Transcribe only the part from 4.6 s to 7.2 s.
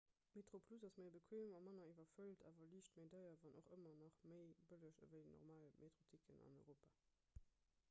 bëlleg ewéi normal metroticketen an europa